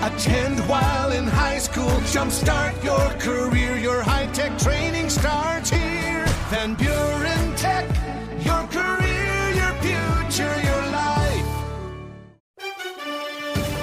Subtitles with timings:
[0.00, 1.90] Attend while in high school.
[2.12, 3.76] Jumpstart your career.
[3.78, 6.24] Your high tech training starts here.
[6.50, 7.84] Van Buren Tech.
[8.44, 11.44] Your career, your future, your life.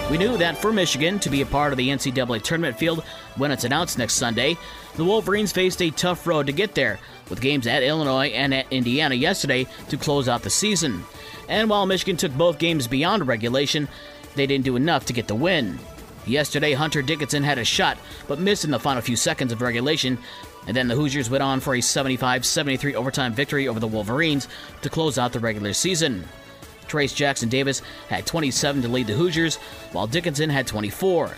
[0.10, 3.04] We knew that for Michigan to be a part of the NCAA tournament field
[3.36, 4.58] when it's announced next Sunday,
[4.96, 6.98] the Wolverines faced a tough road to get there,
[7.30, 11.04] with games at Illinois and at Indiana yesterday to close out the season.
[11.50, 13.90] And while Michigan took both games beyond regulation,
[14.36, 15.78] they didn't do enough to get the win.
[16.26, 17.98] Yesterday, Hunter Dickinson had a shot,
[18.28, 20.18] but missed in the final few seconds of regulation,
[20.68, 24.48] and then the Hoosiers went on for a 75 73 overtime victory over the Wolverines
[24.82, 26.28] to close out the regular season.
[26.88, 29.58] Trayce Jackson Davis had 27 to lead the Hoosiers,
[29.92, 31.32] while Dickinson had 24.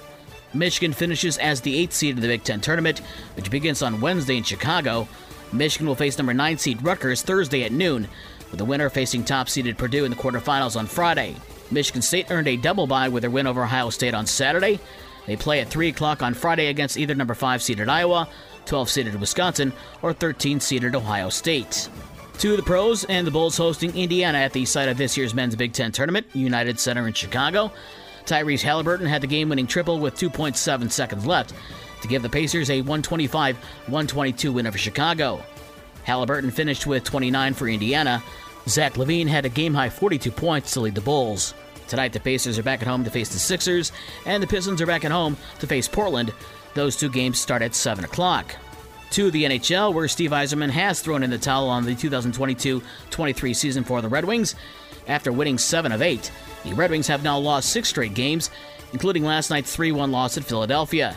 [0.54, 3.00] Michigan finishes as the 8th seed in the Big Ten tournament,
[3.36, 5.08] which begins on Wednesday in Chicago.
[5.52, 8.08] Michigan will face number 9 seed Rutgers Thursday at noon,
[8.50, 11.36] with the winner facing top seeded Purdue in the quarterfinals on Friday.
[11.72, 14.80] Michigan State earned a double bye with their win over Ohio State on Saturday.
[15.26, 18.30] They play at 3 o'clock on Friday against either number 5 seeded Iowa,
[18.66, 21.90] 12 seeded Wisconsin, or 13 seeded Ohio State.
[22.40, 25.56] To the pros, and the Bulls hosting Indiana at the site of this year's men's
[25.56, 27.72] Big Ten tournament, United Center in Chicago.
[28.26, 31.54] Tyrese Halliburton had the game winning triple with 2.7 seconds left
[32.02, 35.44] to give the Pacers a 125 122 win over Chicago.
[36.04, 38.24] Halliburton finished with 29 for Indiana.
[38.68, 41.54] Zach LaVine had a game high 42 points to lead the Bulls.
[41.88, 43.94] Tonight, the Pacers are back at home to face the Sixers,
[44.26, 46.34] and the Pistons are back at home to face Portland.
[46.74, 48.54] Those two games start at 7 o'clock.
[49.12, 53.54] To the NHL, where Steve Yzerman has thrown in the towel on the 2022 23
[53.54, 54.56] season for the Red Wings.
[55.08, 56.30] After winning 7 of 8,
[56.66, 58.50] the Red Wings have now lost six straight games,
[58.92, 61.16] including last night's 3 1 loss at Philadelphia.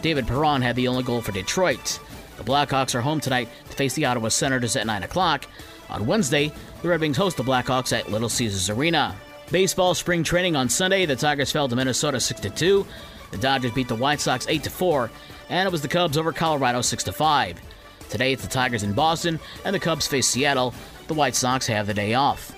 [0.00, 1.98] David Perron had the only goal for Detroit.
[2.36, 5.46] The Blackhawks are home tonight to face the Ottawa Senators at 9 o'clock.
[5.94, 6.50] On Wednesday,
[6.82, 9.14] the Red Wings host the Blackhawks at Little Caesars Arena.
[9.52, 12.84] Baseball spring training on Sunday, the Tigers fell to Minnesota 6 2.
[13.30, 15.08] The Dodgers beat the White Sox 8 4,
[15.50, 17.60] and it was the Cubs over Colorado 6 5.
[18.08, 20.74] Today it's the Tigers in Boston, and the Cubs face Seattle.
[21.06, 22.50] The White Sox have the day off.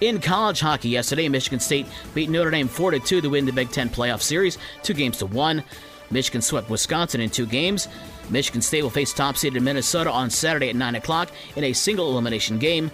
[0.00, 3.70] In college hockey yesterday, Michigan State beat Notre Dame 4 2 to win the Big
[3.72, 5.62] Ten playoff series, two games to one.
[6.10, 7.88] Michigan swept Wisconsin in two games.
[8.30, 12.10] Michigan State will face top seeded Minnesota on Saturday at 9 o'clock in a single
[12.10, 12.90] elimination game.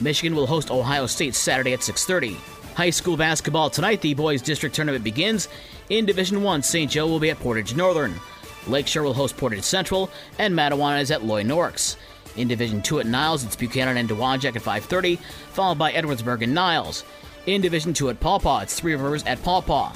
[0.00, 2.36] Michigan will host Ohio State Saturday at 6:30.
[2.74, 5.48] High school basketball tonight, the boys district tournament begins.
[5.90, 6.90] In Division 1, St.
[6.90, 8.18] Joe will be at Portage Northern.
[8.66, 11.96] Lakeshore will host Portage Central, and Mattawan is at Loy Norrix.
[12.36, 15.18] In Division 2 at Niles, it's Buchanan and Dowagiac at 5:30,
[15.52, 17.04] followed by Edwardsburg and Niles.
[17.44, 19.92] In Division 2 at Paw Paw, it's Three Rivers at Paw Paw.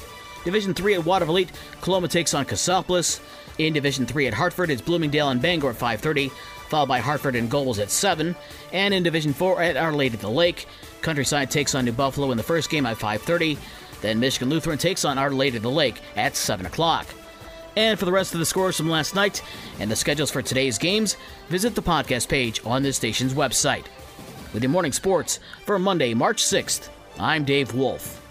[0.46, 1.48] Division 3 at Watervliet,
[1.80, 3.20] Coloma takes on Cassopolis.
[3.58, 6.30] In Division 3 at Hartford, it's Bloomingdale and Bangor at 5:30,
[6.68, 8.36] followed by Hartford and Gobles at 7.
[8.72, 10.68] And in Division 4 at Our Lady of the Lake,
[11.02, 13.58] Countryside takes on New Buffalo in the first game at 5:30.
[14.02, 17.06] Then Michigan Lutheran takes on Our Lady of the Lake at 7 o'clock.
[17.74, 19.42] And for the rest of the scores from last night
[19.80, 21.16] and the schedules for today's games,
[21.48, 23.86] visit the podcast page on this station's website.
[24.54, 28.22] With your morning sports for Monday, March 6th, I'm Dave Wolf.